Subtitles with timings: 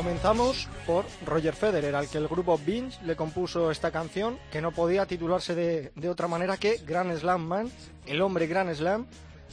[0.00, 4.72] Comenzamos por Roger Federer, al que el grupo Binge le compuso esta canción, que no
[4.72, 7.70] podía titularse de, de otra manera que Grand Slam Man,
[8.06, 9.06] el hombre Grand Slam,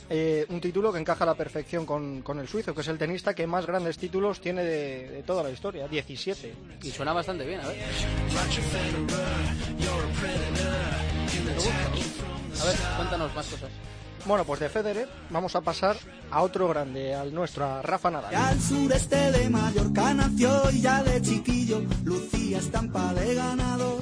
[0.09, 2.97] eh, un título que encaja a la perfección con, con, el suizo, que es el
[2.97, 6.55] tenista que más grandes títulos tiene de, de, toda la historia, 17.
[6.81, 7.77] Y suena bastante bien, a ver.
[12.61, 13.69] A ver, cuéntanos más cosas.
[14.27, 15.95] Bueno, pues de Federer vamos a pasar
[16.31, 18.35] a otro grande, al nuestro, a Rafa Nadal.
[18.35, 24.01] Al sureste de Mallorca nació y ya de chiquillo lucía estampa de ganador.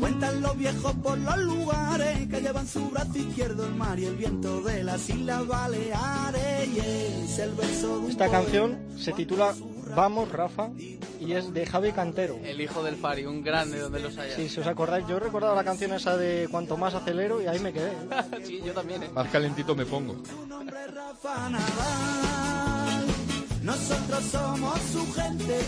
[0.00, 4.16] Cuentan los viejos por los lugares que llevan su brazo izquierdo el mar y el
[4.16, 6.68] viento de las Islas Baleares.
[6.68, 9.54] Y es el verso de un Esta canción se titula
[9.94, 10.70] Vamos, Rafa,
[11.26, 12.38] y es de Javi Cantero.
[12.42, 14.34] El hijo del Fari, un grande donde los haya.
[14.34, 17.46] Sí, si os acordáis, yo he recordado la canción esa de Cuanto más acelero y
[17.46, 17.92] ahí me quedé.
[18.44, 19.10] sí, yo también, ¿eh?
[19.12, 20.16] Más calentito me pongo.
[20.24, 23.06] Su nombre es Rafa Nadal.
[23.62, 25.60] Nosotros somos su gente.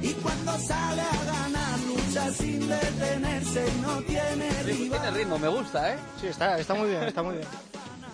[0.00, 5.00] Y cuando sale a ganar, lucha sin detenerse y no tiene rival.
[5.00, 5.98] Tiene ritmo, me gusta, ¿eh?
[6.20, 7.48] Sí, está, está muy bien, está muy bien.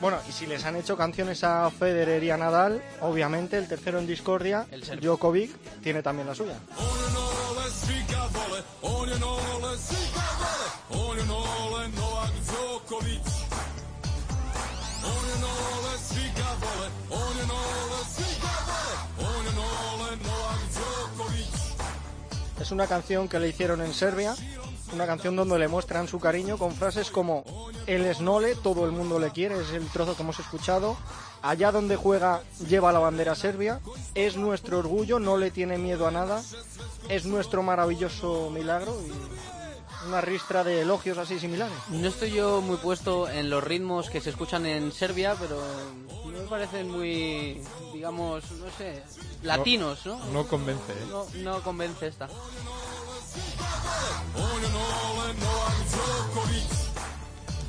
[0.01, 3.99] Bueno, y si les han hecho canciones a Federer y a Nadal, obviamente el tercero
[3.99, 4.83] en discordia, El.
[5.01, 5.51] Djokovic,
[5.83, 6.57] tiene también la suya.
[22.61, 24.35] Es una canción que le hicieron en Serbia,
[24.93, 27.43] una canción donde le muestran su cariño con frases como
[27.89, 30.97] el Snole, todo el mundo le quiere, es el trozo que hemos escuchado.
[31.41, 33.81] Allá donde juega lleva la bandera serbia,
[34.15, 36.43] es nuestro orgullo, no le tiene miedo a nada,
[37.09, 41.77] es nuestro maravilloso milagro y una ristra de elogios así similares.
[41.89, 45.61] No estoy yo muy puesto en los ritmos que se escuchan en Serbia, pero
[46.25, 47.63] no me parecen muy,
[47.93, 49.03] digamos, no sé,
[49.43, 50.19] latinos, ¿no?
[50.27, 51.07] No convence, ¿eh?
[51.11, 52.29] No, no convence esta.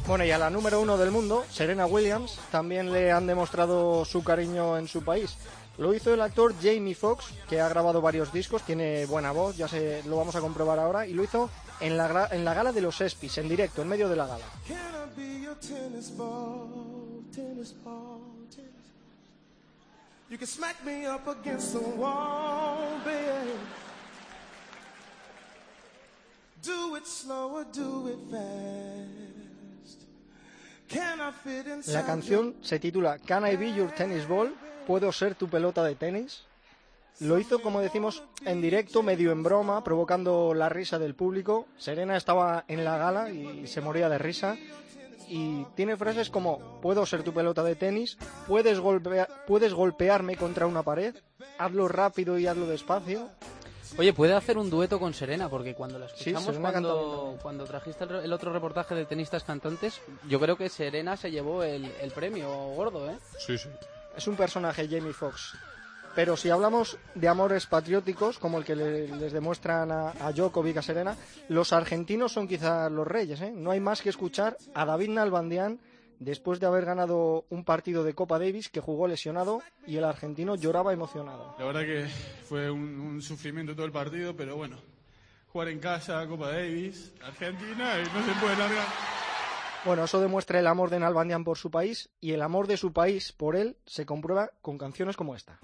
[0.10, 4.24] Bueno, y a la número uno del mundo, Serena Williams, también le han demostrado su
[4.24, 5.36] cariño en su país.
[5.78, 9.68] Lo hizo el actor Jamie Foxx, que ha grabado varios discos, tiene buena voz, ya
[9.68, 12.82] se lo vamos a comprobar ahora, y lo hizo en la, en la gala de
[12.82, 14.46] los ESPYs, en directo, en medio de la gala.
[26.62, 28.99] Do it slow do it fast.
[31.94, 34.54] La canción se titula Can I Be Your Tennis Ball?
[34.88, 36.44] ¿Puedo ser tu pelota de tenis?
[37.20, 41.68] Lo hizo, como decimos, en directo, medio en broma, provocando la risa del público.
[41.78, 44.56] Serena estaba en la gala y se moría de risa.
[45.28, 48.18] Y tiene frases como, puedo ser tu pelota de tenis,
[48.48, 51.14] puedes, golpea- puedes golpearme contra una pared,
[51.60, 53.30] hazlo rápido y hazlo despacio.
[53.98, 56.46] Oye, puede hacer un dueto con Serena, porque cuando la escuchamos
[57.42, 61.32] cuando, trajiste el, re- el otro reportaje de tenistas cantantes, yo creo que Serena se
[61.32, 63.18] llevó el, el premio gordo, ¿eh?
[63.40, 63.70] Sí, sí.
[64.16, 65.54] Es un personaje, Jamie Foxx.
[66.16, 70.78] Pero si hablamos de amores patrióticos, como el que le- les demuestran a, a Djokovic,
[70.78, 71.16] a Serena,
[71.50, 73.42] los argentinos son quizás los reyes.
[73.42, 73.52] ¿eh?
[73.54, 75.80] No hay más que escuchar a David Nalbandián
[76.20, 80.56] después de haber ganado un partido de Copa Davis que jugó lesionado y el argentino
[80.56, 81.56] lloraba emocionado.
[81.58, 82.08] La verdad que
[82.48, 84.78] fue un, un sufrimiento todo el partido, pero bueno,
[85.48, 88.86] jugar en casa, Copa Davis, Argentina y no se puede largar.
[89.86, 92.92] Bueno, eso demuestra el amor de Nalbandián por su país y el amor de su
[92.92, 95.60] país por él se comprueba con canciones como esta.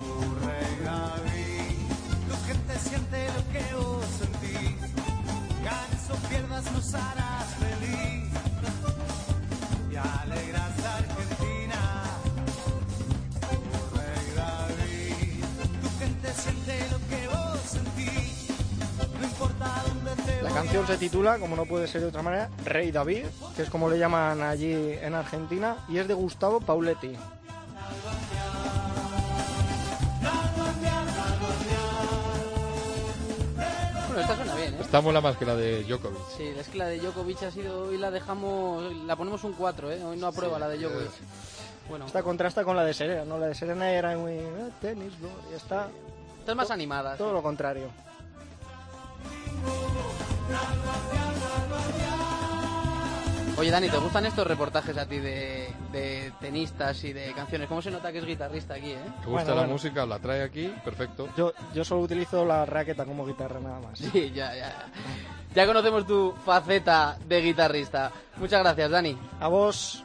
[20.75, 23.25] Canción se titula, como no puede ser de otra manera, Rey David,
[23.55, 27.16] que es como le llaman allí en Argentina, y es de Gustavo Pauletti.
[34.07, 34.77] Bueno, esta suena bien, ¿eh?
[34.81, 36.19] Esta mola más que la de Djokovic.
[36.35, 39.91] Sí, es que la de Djokovic ha sido, hoy la dejamos, la ponemos un 4,
[39.93, 40.03] ¿eh?
[40.03, 41.11] Hoy no aprueba la de Djokovic.
[41.87, 43.37] Bueno, Esta contrasta con la de Serena, ¿no?
[43.37, 44.33] La de Serena era muy...
[44.33, 45.29] eh, tenis, ¿no?
[45.51, 45.87] y está
[46.39, 47.16] esta es más animada.
[47.16, 47.87] todo lo contrario.
[53.57, 57.69] Oye, Dani, ¿te gustan estos reportajes a ti de, de tenistas y de canciones?
[57.69, 58.97] ¿Cómo se nota que es guitarrista aquí, eh?
[59.02, 59.73] Te gusta Bueno, la bueno.
[59.73, 61.29] música, la trae aquí, perfecto.
[61.37, 63.97] Yo, yo solo utilizo la raqueta como guitarra nada más.
[63.99, 64.73] Sí, ya, ya.
[65.55, 68.11] Ya conocemos tu faceta de guitarrista.
[68.37, 69.17] Muchas gracias, Dani.
[69.40, 70.03] A vos...